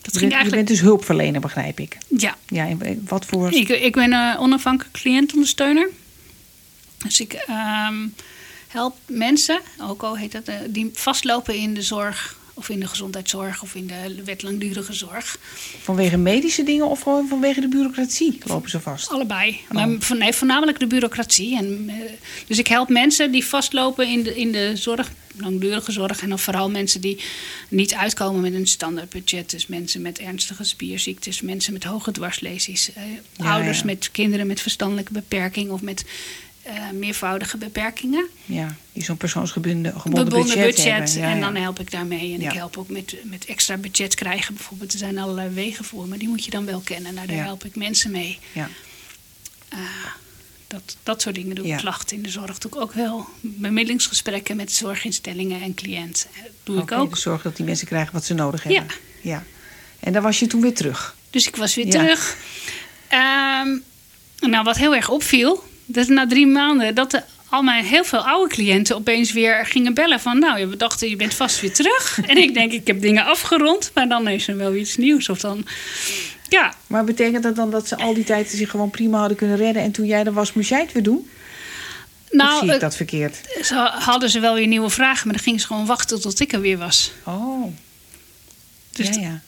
[0.02, 0.54] Dat Je, ging bent, je eigenlijk...
[0.54, 1.96] bent dus hulpverlener, begrijp ik.
[2.08, 3.52] Ja, Ja, en wat voor...
[3.52, 5.88] ik, ik ben een onafhankelijk cliëntondersteuner.
[6.98, 8.06] Dus ik ehm,
[8.68, 12.36] help mensen, ook al heet dat, eh, die vastlopen in de zorg...
[12.58, 15.38] of in de gezondheidszorg of in de wet langdurige zorg.
[15.82, 19.08] Vanwege medische dingen of gewoon vanwege de bureaucratie lopen ze vast?
[19.10, 19.50] Allebei.
[19.68, 19.70] Oh.
[19.70, 21.56] Maar van- nee, voornamelijk de bureaucratie.
[21.56, 21.94] En, eh,
[22.46, 26.22] dus ik help mensen die vastlopen in de, in de zorg, langdurige zorg.
[26.22, 27.20] En dan vooral mensen die
[27.68, 29.50] niet uitkomen met een standaardbudget.
[29.50, 32.92] Dus mensen met ernstige spierziektes, mensen met hoge dwarslesies.
[32.94, 33.02] eh,
[33.36, 33.84] Ja, ouders ja.
[33.84, 36.04] met kinderen met verstandelijke beperking of met
[36.68, 38.26] eh, meervoudige beperkingen.
[38.44, 40.92] Ja, die zo'n persoonsgebonden gebonden Gebonden budget, budget.
[40.92, 41.18] hebben.
[41.18, 42.34] Ja, en dan help ik daarmee.
[42.34, 42.50] En Ja.
[42.50, 44.54] ik help ook met, met extra budget krijgen.
[44.54, 47.14] Bijvoorbeeld, er zijn allerlei wegen voor, maar die moet je dan wel kennen.
[47.14, 47.42] Nou, daar Ja.
[47.44, 48.38] help ik mensen mee.
[48.52, 48.68] Ja.
[49.68, 49.78] Ah,
[50.66, 51.76] dat, dat soort dingen doe ik.
[51.76, 53.26] Klachten in de zorg doe ik ook wel.
[53.40, 57.10] Bemiddelingsgesprekken met zorginstellingen en cliënten eh, doe ik ook.
[57.10, 58.82] dus zorg dat die mensen krijgen wat ze nodig hebben.
[59.20, 59.30] Ja.
[59.30, 59.44] ja.
[60.00, 61.16] En dan was je toen weer terug.
[61.30, 62.36] Dus ik was weer terug.
[63.08, 63.68] Ehm,
[64.40, 68.26] nou, wat heel erg opviel, dat na drie maanden dat de, al mijn heel veel
[68.26, 72.20] oude cliënten opeens weer gingen bellen van, nou, we dachten je bent vast weer terug.
[72.26, 75.28] en ik denk, ik heb dingen afgerond, maar dan is er wel iets nieuws.
[75.28, 75.66] Of dan,
[76.48, 79.56] ja, Maar betekent dat dan dat ze al die tijd zich gewoon prima hadden kunnen
[79.56, 79.82] redden...
[79.82, 81.28] en toen jij er was, moest jij het weer doen?
[82.28, 83.36] of nou, zie ik dat verkeerd?
[83.62, 86.52] ze hadden ze wel weer nieuwe vragen, maar dan gingen ze gewoon wachten tot ik
[86.52, 87.12] er weer was.
[87.24, 87.72] Oh,
[88.90, 89.40] Dus ja, ja.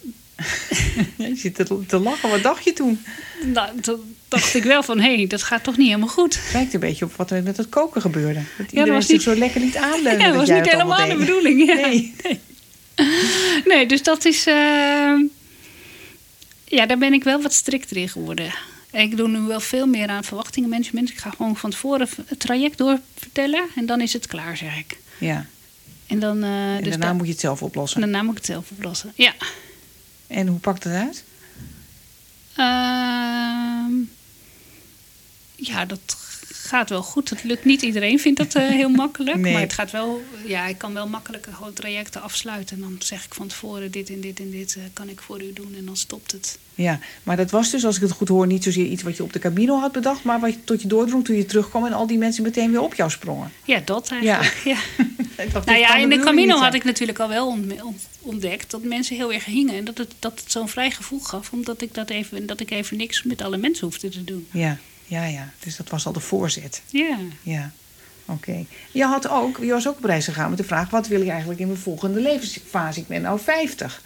[1.16, 2.30] je zit te, te lachen.
[2.30, 3.04] Wat dacht je toen?
[3.44, 6.34] Nou, toen dacht ik wel van, hé, hey, dat gaat toch niet helemaal goed.
[6.44, 8.34] Het lijkt een beetje op wat er met het koken gebeurde.
[8.34, 10.20] Dat dat iedereen was niet- zo lekker liet aanleunen.
[10.20, 11.66] Ja, dat was niet helemaal de bedoeling.
[11.66, 11.74] Ja.
[11.74, 12.14] Nee.
[13.64, 14.46] Nee, dus dat is...
[14.46, 15.14] eh,
[16.64, 18.52] ja, daar ben ik wel wat strikter in geworden.
[18.92, 21.10] Ik doe nu wel veel meer aan verwachtingenmanagement.
[21.10, 23.64] Ik ga gewoon van tevoren het traject door vertellen.
[23.76, 24.98] En dan is het klaar, zeg ik.
[25.18, 25.46] Ja,
[26.06, 26.42] En dan...
[26.42, 28.00] eh, en dus daarna dat- moet je het zelf oplossen.
[28.00, 29.12] daarna moet ik het zelf oplossen.
[29.14, 29.32] Ja.
[30.30, 31.24] En hoe pakt het uit?
[32.56, 33.92] Ehm,
[35.56, 36.16] ja, dat
[36.70, 37.30] gaat wel goed.
[37.30, 39.36] Het lukt niet iedereen, vindt dat eh, heel makkelijk.
[39.36, 39.52] Nee.
[39.52, 42.76] Maar het gaat wel, ja, ik kan wel makkelijker gewoon trajecten afsluiten.
[42.76, 45.42] En dan zeg ik van tevoren: dit en dit en dit eh, kan ik voor
[45.42, 45.74] u doen.
[45.78, 46.58] En dan stopt het.
[46.74, 49.22] Ja, maar dat was dus, als ik het goed hoor, niet zozeer iets wat je
[49.22, 50.22] op de Camino had bedacht...
[50.22, 51.86] maar wat je tot je doordrong toen je terugkwam...
[51.86, 53.52] en al die mensen meteen weer op jou sprongen.
[53.64, 54.60] Ja, dat eigenlijk.
[54.64, 54.76] Ja.
[55.52, 58.82] Dacht, Nou ja, in de Camino had ik natuurlijk al wel ont- ont- ontdekt dat
[58.82, 59.74] mensen heel erg hingen.
[59.74, 62.70] En dat het, dat het zo'n vrij gevoel gaf, omdat ik dat even, dat ik
[62.70, 64.46] even niks met alle mensen hoefde te doen.
[64.50, 64.78] Ja,
[65.10, 65.48] ja, ja.
[65.58, 66.82] Dus dat was al de voorzet.
[66.86, 67.18] Ja.
[67.42, 67.70] Ja,
[68.24, 68.64] oké.
[68.92, 70.90] Je, had ook, je was ook op reis gegaan met de vraag...
[70.90, 73.00] wat wil ik eigenlijk in mijn volgende levensfase?
[73.00, 74.02] Ik ben nou 50.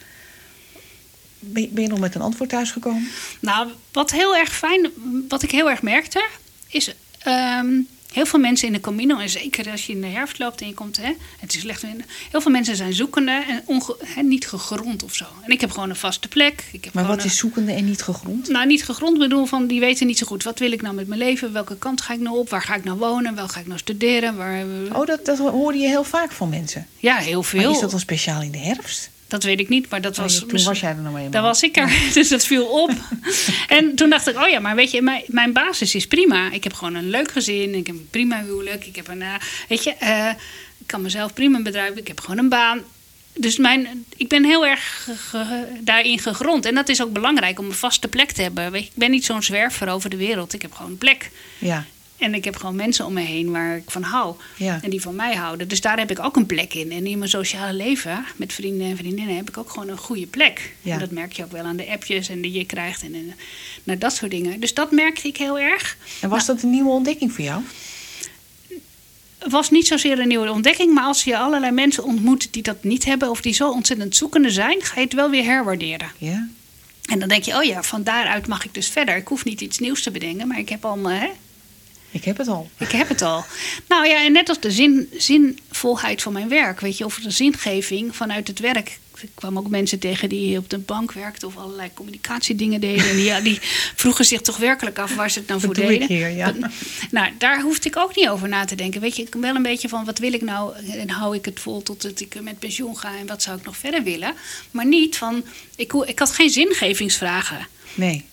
[1.39, 3.09] Ben je, ben je nog met een antwoord thuisgekomen?
[3.39, 4.91] Nou, wat heel erg fijn,
[5.27, 6.27] wat ik heel erg merkte,
[6.67, 7.81] is ehm,
[8.15, 10.67] heel veel mensen in de Camino, en zeker als je in de herfst loopt en
[10.67, 11.91] je komt, hè, het is slecht weer,
[12.31, 15.25] heel veel mensen zijn zoekende en onge, hè, niet gegrond of zo.
[15.43, 16.63] En ik heb gewoon een vaste plek.
[16.71, 18.49] Ik heb Maar wat een- is zoekende en niet gegrond?
[18.49, 20.43] Nou, niet gegrond bedoel van die weten niet zo goed.
[20.43, 21.53] Wat wil ik nou met mijn leven?
[21.53, 22.49] Welke kant ga ik nou op?
[22.49, 23.35] Waar ga ik nou wonen?
[23.35, 24.35] Waar ga ik nou studeren?
[24.35, 26.87] Waar, Oh, dat, dat hoorde je heel vaak van mensen.
[26.97, 27.61] ja, heel veel.
[27.61, 29.09] Maar is dat dan speciaal in de herfst?
[29.27, 30.39] Dat weet ik niet, maar dat Oh, was.
[30.47, 31.29] toen was jij er nog eenmaal.
[31.31, 32.91] Daar was ik er, dus dat viel op.
[33.67, 36.51] en toen dacht ik, oh ja, maar weet je, mijn, mijn basis is prima.
[36.51, 39.33] Ik heb gewoon een leuk gezin, ik heb een prima huwelijk, ik heb een, eh,
[39.69, 40.29] weet je, eh,
[40.77, 42.81] ik kan mezelf prima bedrijven, ik heb gewoon een baan.
[43.37, 46.65] Dus mijn, ik ben heel erg ge- ge- daarin gegrond.
[46.65, 48.71] En dat is ook belangrijk om een vaste plek te hebben.
[48.71, 50.53] Weet je, ik ben niet zo'n zwerver over de wereld.
[50.53, 51.29] Ik heb gewoon een plek.
[51.57, 51.85] Ja,
[52.17, 54.35] En ik heb gewoon mensen om me heen waar ik van hou.
[54.57, 54.79] Ja.
[54.81, 55.67] En die van mij houden.
[55.67, 56.91] Dus daar heb ik ook een plek in.
[56.91, 60.25] En in mijn sociale leven met vrienden en vriendinnen heb ik ook gewoon een goede
[60.25, 60.73] plek.
[60.81, 60.93] Ja.
[60.93, 63.03] En dat merk je ook wel aan de appjes en die je krijgt.
[63.03, 63.33] En, en
[63.83, 64.59] nou, dat soort dingen.
[64.59, 65.97] Dus dat merkte ik heel erg.
[66.21, 67.61] en was dat een nieuwe ontdekking voor jou?
[69.37, 70.93] Het was niet zozeer een nieuwe ontdekking.
[70.93, 73.29] Maar als je allerlei mensen ontmoet die dat niet hebben.
[73.29, 74.81] Of die zo ontzettend zoekende zijn.
[74.81, 76.11] Ga je het wel weer herwaarderen.
[76.17, 76.47] Ja.
[77.05, 79.15] En dan denk je, oh ja, van daaruit mag ik dus verder.
[79.15, 80.47] Ik hoef niet iets nieuws te bedenken.
[80.47, 81.29] Maar ik heb al mijn,
[82.15, 82.69] Ik heb het al.
[82.77, 83.45] Ik heb het al.
[83.87, 87.31] Nou ja, en net als de zin, zinvolheid van mijn werk, weet je, of de
[87.31, 88.99] zingeving vanuit het werk.
[89.21, 93.09] Ik kwam ook mensen tegen die op de bank werkten of allerlei communicatiedingen deden.
[93.09, 93.59] En die, die
[93.95, 96.07] vroegen zich toch werkelijk af waar ze het nou voor ik deden.
[96.07, 96.51] hier, ja.
[96.51, 96.71] Dat-
[97.11, 99.01] nou, daar hoefde ik ook niet over na te denken.
[99.01, 101.45] Weet je, ik ben wel een beetje van wat wil ik nou en hou ik
[101.45, 104.33] het vol totdat ik met pensioen ga en wat zou ik nog verder willen.
[104.71, 105.43] Maar niet van,
[105.75, 107.67] ik, ik had geen zingevingsvragen.
[107.93, 108.25] Nee.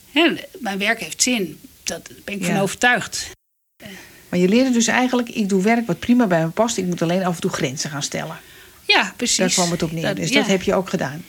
[0.58, 3.30] Mijn werk heeft zin, daar ben ik van overtuigd.
[4.28, 6.76] Maar je leerde dus eigenlijk, ik doe werk wat prima bij me past.
[6.76, 8.36] Ik moet alleen af en toe grenzen gaan stellen.
[8.86, 9.36] Ja, precies.
[9.36, 10.14] Daar kwam het op neer.
[10.14, 10.38] dus ja.
[10.38, 11.24] dat heb je ook gedaan.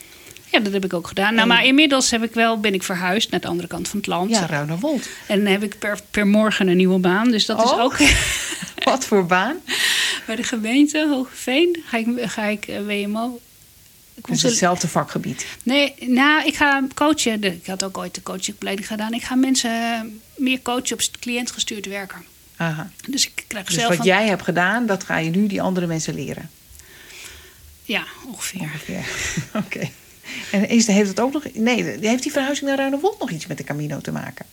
[0.51, 1.33] Ja, dat heb ik ook gedaan.
[1.35, 4.07] Nou, maar inmiddels heb ik wel, ben ik verhuisd naar de andere kant van het
[4.07, 4.29] land.
[4.29, 5.07] Ja, Ruinerwold.
[5.27, 7.31] En dan heb ik per, per morgen een nieuwe baan.
[7.31, 7.79] Dus dat is Oh.
[7.79, 7.97] ook
[8.83, 9.55] Wat voor baan?
[10.27, 11.83] bij de gemeente Hogeveen.
[11.85, 13.39] Ga ik, ga ik eh, WMO
[14.25, 15.45] Dus ze- hetzelfde vakgebied.
[15.63, 17.43] Nee, nou, ik ga coachen.
[17.43, 19.13] Ik had ook ooit de coachingopleiding gedaan.
[19.13, 19.99] Ik ga mensen eh,
[20.35, 22.23] meer coachen op cliëntgestuurd werken.
[22.55, 22.91] Aha.
[23.07, 23.97] Dus ik krijg Dus zelf...
[23.97, 26.49] wat jij hebt gedaan, dat ga je nu die andere mensen leren.
[27.83, 28.61] Ja, ongeveer.
[28.61, 29.05] Ongeveer.
[29.65, 29.89] Oké.
[30.51, 31.43] En is, heeft het ook nog.
[31.53, 34.45] Nee, heeft die verhuizing naar Ruinewold nog iets met de Camino te maken?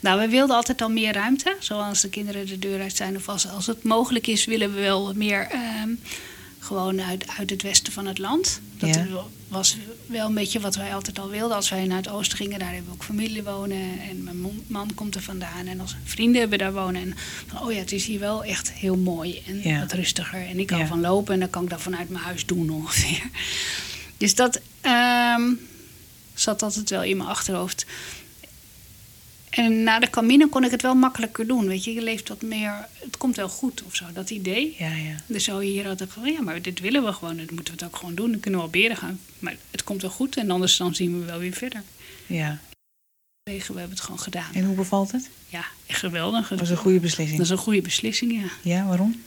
[0.00, 1.56] Nou, we wilden altijd al meer ruimte.
[1.58, 3.16] Zoals de kinderen de deur uit zijn.
[3.16, 5.88] Of als, als het mogelijk is, willen we wel meer ehm,
[6.58, 8.60] gewoon uit, uit het westen van het land.
[8.78, 9.06] Dat Ja.
[9.54, 11.56] Was wel een beetje wat wij altijd al wilden.
[11.56, 14.00] Als wij naar het oosten gingen, daar hebben we ook familie wonen.
[14.08, 15.66] En mijn man- komt er vandaan.
[15.66, 17.02] En als vrienden hebben daar wonen.
[17.02, 17.14] En
[17.46, 19.78] van, oh ja, het is hier wel echt heel mooi en Ja.
[19.80, 20.46] wat rustiger.
[20.48, 20.86] En ik Ja.
[20.86, 23.22] van lopen en dan kan ik dat vanuit mijn huis doen ongeveer.
[24.16, 25.42] Dus dat ehm,
[26.34, 27.86] zat altijd wel in mijn achterhoofd.
[29.54, 31.66] En na de Camino kon ik het wel makkelijker doen.
[31.66, 32.88] Weet je, je leeft wat meer.
[32.98, 34.74] Het komt wel goed of zo, dat idee.
[34.78, 35.16] Ja, ja.
[35.26, 37.36] Dus zo hier had ik van, ja, maar dit willen we gewoon.
[37.36, 38.30] Dan moeten we het ook gewoon doen.
[38.30, 39.20] Dan kunnen we al beren gaan.
[39.38, 41.82] Maar het komt wel goed en anders dan zien we wel weer verder.
[42.26, 42.58] ja.
[43.44, 44.54] We hebben het gewoon gedaan.
[44.54, 45.30] En hoe bevalt het?
[45.48, 46.48] Ja, echt geweldig.
[46.48, 47.36] Dat was een goede beslissing.
[47.38, 48.48] Dat is een goede beslissing, ja.
[48.62, 49.22] Ja, waarom?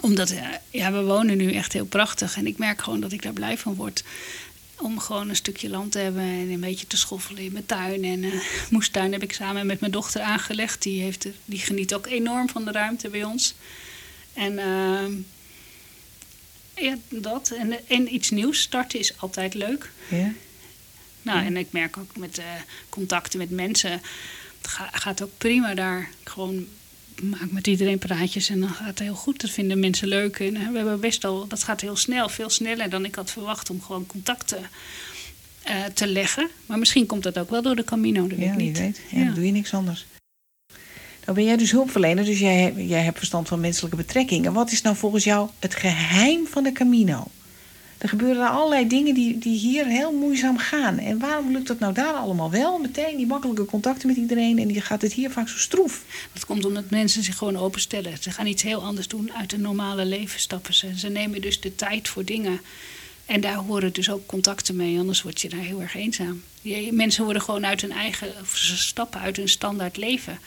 [0.00, 2.36] Omdat, eh, ja, we wonen nu echt heel prachtig.
[2.36, 4.04] En ik merk gewoon dat ik daar blij van word.
[4.78, 8.04] Om gewoon een stukje land te hebben en een beetje te schoffelen in mijn tuin.
[8.04, 8.32] En eh
[8.70, 10.82] moestuin heb ik samen met mijn dochter aangelegd.
[10.82, 13.54] Die, heeft, er- die geniet ook enorm van de ruimte bij ons.
[14.32, 15.12] En ehm,
[16.84, 17.50] ja, dat.
[17.50, 19.90] En, en iets nieuws starten is altijd leuk.
[20.10, 20.32] Ja?
[21.22, 22.44] Nou, en ik merk ook met eh,
[22.88, 23.90] contacten met mensen,
[24.60, 26.08] het ga- gaat ook prima daar.
[26.24, 26.66] Gewoon
[27.22, 29.40] maak met iedereen praatjes en dan gaat het heel goed.
[29.40, 30.38] Dat vinden mensen leuk.
[30.38, 33.30] En eh, we hebben best al, dat gaat heel snel, veel sneller dan ik had
[33.30, 34.58] verwacht om gewoon contacten
[35.62, 36.48] eh, te leggen.
[36.66, 38.78] Maar misschien komt dat ook wel door de Camino, dat weet Ja, ik wie niet.
[38.78, 39.00] weet.
[39.10, 40.06] Ja, Dan doe je niks anders.
[41.24, 44.52] Nou ben jij dus hulpverlener, dus jij, jij hebt verstand van menselijke betrekkingen.
[44.52, 47.26] Wat is nou volgens jou het geheim van de Camino?
[47.98, 50.98] Er gebeuren allerlei dingen die, die hier heel moeizaam gaan.
[50.98, 52.78] En waarom lukt dat nou daar allemaal wel?
[52.78, 56.02] Meteen die makkelijke contacten met iedereen en die gaat het hier vaak zo stroef.
[56.32, 58.12] Dat komt omdat mensen zich gewoon openstellen.
[58.20, 60.98] Ze gaan iets heel anders doen uit hun normale leven stappen ze.
[60.98, 62.60] Ze nemen dus de tijd voor dingen.
[63.26, 66.42] En daar horen dus ook contacten mee, anders word je daar heel erg eenzaam.
[66.62, 70.38] Je- mensen worden gewoon uit hun eigen, ze stappen uit hun standaard leven.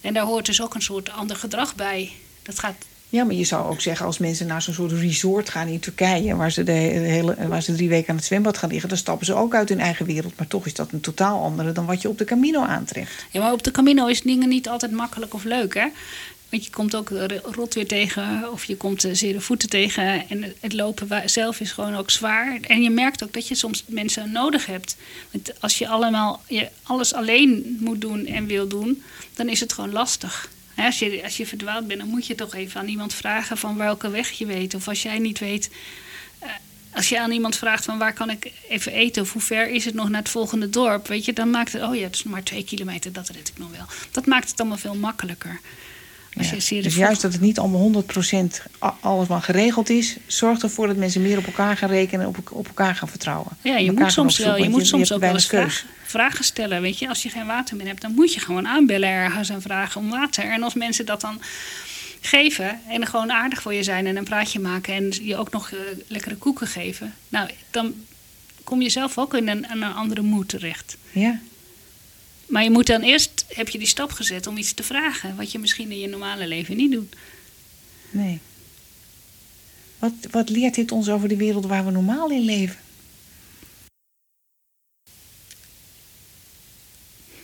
[0.00, 2.10] En daar hoort dus ook een soort ander gedrag bij.
[2.42, 2.74] Dat gaat,
[3.12, 6.36] Ja, maar je zou ook zeggen als mensen naar zo'n soort resort gaan in Turkije...
[6.36, 8.88] Waar ze, de hele, waar ze drie weken aan het zwembad gaan liggen...
[8.88, 10.36] dan stappen ze ook uit hun eigen wereld.
[10.36, 13.24] Maar toch is dat een totaal andere dan wat je op de Camino aantreft.
[13.30, 15.86] ja, maar op de Camino is dingen niet altijd makkelijk of leuk, hè?
[16.48, 17.10] Want je komt ook
[17.44, 20.28] rot weer tegen, of je komt eh, zere voeten tegen.
[20.28, 22.58] En het- lopen zelf is gewoon ook zwaar.
[22.66, 24.96] En je merkt ook dat je soms mensen nodig hebt.
[25.30, 29.02] Want als je allemaal je alles alleen moet doen en wil doen,
[29.34, 30.50] dan is het gewoon lastig.
[30.76, 33.76] Als je, als je verdwaald bent, dan moet je toch even aan iemand vragen van
[33.76, 34.74] welke weg je weet.
[34.74, 35.70] Of als jij niet weet,
[36.38, 36.48] eh,
[36.94, 39.84] als je aan iemand vraagt van waar kan ik even eten of hoe ver is
[39.84, 42.22] het nog naar het volgende dorp, weet je, dan maakt het, oh ja, het is
[42.22, 43.86] maar twee kilometer, dat red ik nog wel.
[44.10, 45.60] Dat maakt het allemaal veel makkelijker.
[46.36, 50.16] Als je Dus juist dat het niet allemaal 100% a- alles maar geregeld is...
[50.26, 52.20] zorgt ervoor dat mensen meer op elkaar gaan rekenen...
[52.20, 53.56] en op, op elkaar gaan vertrouwen.
[53.62, 54.56] Ja, je moet soms wel.
[54.56, 56.82] Je moet soms ook wel eens vragen, vragen stellen.
[56.82, 59.62] Weet je, als je geen water meer hebt, dan moet je gewoon aanbellen ergens en
[59.62, 60.44] vragen om water.
[60.44, 61.40] En als mensen dat dan
[62.20, 65.70] geven en gewoon aardig voor je zijn en een praatje maken en je ook nog
[65.70, 67.94] eh, lekkere koeken geven, nou, dan
[68.64, 70.96] kom je zelf ook in een, in een andere moed terecht.
[71.10, 71.38] Ja,
[72.52, 75.52] Maar je moet dan eerst, heb je die stap gezet om iets te vragen, wat
[75.52, 77.16] je misschien in je normale leven niet doet.
[78.10, 78.40] nee.
[79.98, 82.76] Wat, wat leert dit ons over de wereld waar we normaal in leven?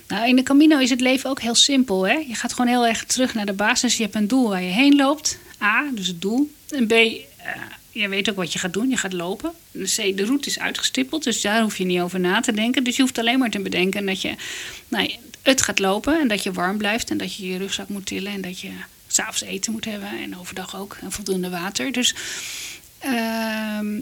[0.08, 2.06] Nou, in de Camino is het leven ook heel simpel.
[2.06, 2.14] Hè?
[2.14, 3.96] Je gaat gewoon heel erg terug naar de basis.
[3.96, 5.38] Je hebt een doel waar je heen loopt.
[5.62, 6.50] A, dus het doel.
[6.68, 7.16] En B, eh,
[7.90, 8.90] je weet ook wat je gaat doen.
[8.90, 9.52] Je gaat lopen.
[9.70, 11.24] De route is uitgestippeld.
[11.24, 12.84] Dus daar hoef je niet over na te denken.
[12.84, 14.34] Dus je hoeft alleen maar te bedenken dat je
[14.88, 16.20] nou, het gaat lopen.
[16.20, 17.10] En dat je warm blijft.
[17.10, 18.32] En dat je je rugzak moet tillen.
[18.32, 18.70] En dat je
[19.06, 20.08] s'avonds eten moet hebben.
[20.22, 20.96] En overdag ook.
[21.00, 21.92] En voldoende water.
[21.92, 22.14] Dus...
[22.98, 24.00] ehm,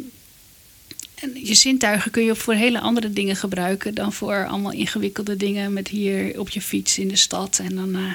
[1.17, 5.73] en je zintuigen kun je voor hele andere dingen gebruiken dan voor allemaal ingewikkelde dingen
[5.73, 7.59] met hier op je fiets in de stad.
[7.59, 8.13] En dan, eh,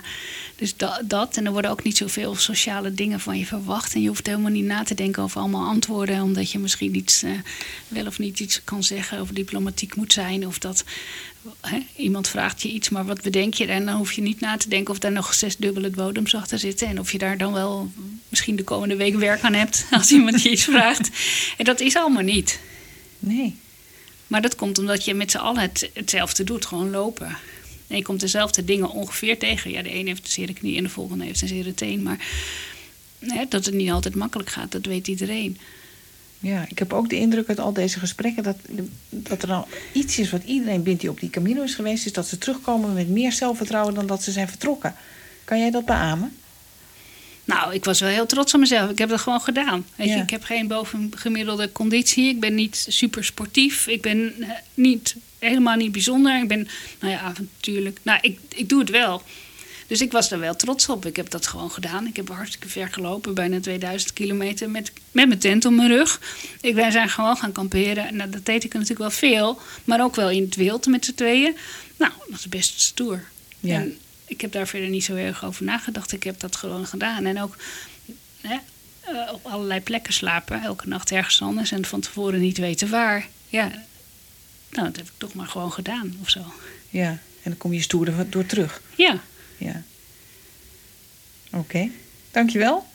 [0.55, 1.37] dus da- dat.
[1.37, 3.93] En er worden ook niet zoveel sociale dingen van je verwacht.
[3.93, 7.23] En je hoeft helemaal niet na te denken over allemaal antwoorden, omdat je misschien iets
[7.23, 7.31] eh,
[7.87, 10.47] wel of niet iets kan zeggen of diplomatiek moet zijn.
[10.47, 10.83] Of dat
[11.61, 13.65] hè, iemand vraagt je iets, maar wat bedenk je?
[13.65, 16.59] En dan hoef je niet na te denken of daar nog zes dubbele bodems achter
[16.59, 16.87] zitten.
[16.87, 17.91] En of je daar dan wel
[18.29, 21.09] misschien de komende week werk aan hebt als iemand je iets vraagt.
[21.57, 22.59] En dat is allemaal niet.
[23.21, 23.55] Nee.
[24.27, 27.37] Maar dat komt omdat je met z'n allen het, hetzelfde doet, gewoon lopen.
[27.87, 29.71] En je komt dezelfde dingen ongeveer tegen.
[29.71, 32.03] Ja, de een heeft een zere knie en de volgende heeft een zere teen.
[32.03, 32.25] Maar
[33.19, 35.57] hè, dat het niet altijd makkelijk gaat, dat weet iedereen.
[36.39, 38.57] Ja, ik heb ook de indruk uit al deze gesprekken dat,
[39.09, 42.13] dat er nou iets is wat iedereen bindt die op die Camino is geweest, is
[42.13, 44.95] dat ze terugkomen met meer zelfvertrouwen dan dat ze zijn vertrokken.
[45.43, 46.35] Kan jij dat beamen?
[47.53, 48.89] Nou, ik was wel heel trots op mezelf.
[48.89, 49.85] Ik heb dat gewoon gedaan.
[49.95, 52.29] Weet je, ik heb geen bovengemiddelde conditie.
[52.29, 53.87] Ik ben niet super sportief.
[53.87, 56.41] Ik ben eh, niet, helemaal niet bijzonder.
[56.41, 56.67] Ik ben,
[56.99, 57.99] nou ja, avontuurlijk.
[58.01, 59.21] Nou, ik, ik doe het wel.
[59.87, 61.05] Dus ik was er wel trots op.
[61.05, 62.07] Ik heb dat gewoon gedaan.
[62.07, 66.21] Ik heb hartstikke ver gelopen, bijna 2000 kilometer met, met mijn tent op mijn rug.
[66.61, 68.15] Ik, wij zijn gewoon gaan kamperen.
[68.15, 71.13] Nou, dat deed ik natuurlijk wel veel, maar ook wel in het wild met z'n
[71.13, 71.55] tweeën.
[71.97, 73.23] Nou, dat is best stoer.
[73.59, 73.79] Ja.
[73.79, 73.97] En
[74.31, 76.11] ik heb daar verder niet zo erg over nagedacht.
[76.11, 77.25] Ik heb dat gewoon gedaan.
[77.25, 77.55] En ook
[78.41, 78.57] hè,
[78.99, 83.27] eh, op allerlei plekken slapen, elke nacht ergens anders en van tevoren niet weten waar.
[83.49, 83.67] Ja,
[84.69, 86.39] nou, dat heb ik toch maar gewoon gedaan of zo.
[86.89, 88.81] Ja, en dan kom je stoer er door terug.
[88.95, 89.21] Ja.
[89.57, 89.83] Ja.
[91.51, 91.89] Oké,
[92.31, 92.85] dankjewel.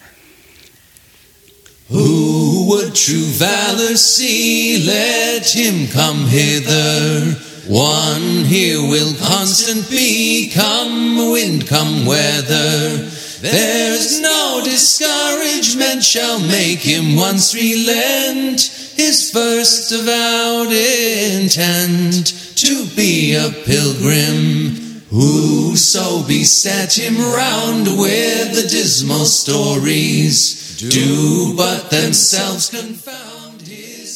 [1.87, 4.85] Who would true valor see?
[4.85, 7.37] Let him come hither.
[7.69, 13.11] One here will constant be, come wind, come weather.
[13.41, 18.61] There's no discouragement shall make him once relent
[18.95, 25.03] his first avowed intent to be a pilgrim.
[25.11, 33.36] Whoso beset him round with the dismal stories do but themselves confound.